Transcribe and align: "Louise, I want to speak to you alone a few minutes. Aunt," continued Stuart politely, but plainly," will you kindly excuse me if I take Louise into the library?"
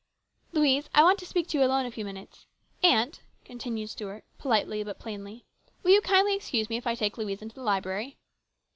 "Louise, 0.51 0.89
I 0.95 1.03
want 1.03 1.19
to 1.19 1.27
speak 1.27 1.47
to 1.49 1.59
you 1.59 1.63
alone 1.63 1.85
a 1.85 1.91
few 1.91 2.03
minutes. 2.03 2.47
Aunt," 2.81 3.21
continued 3.45 3.91
Stuart 3.91 4.23
politely, 4.39 4.83
but 4.83 4.97
plainly," 4.97 5.45
will 5.83 5.91
you 5.91 6.01
kindly 6.01 6.33
excuse 6.35 6.71
me 6.71 6.77
if 6.77 6.87
I 6.87 6.95
take 6.95 7.19
Louise 7.19 7.43
into 7.43 7.53
the 7.53 7.61
library?" 7.61 8.17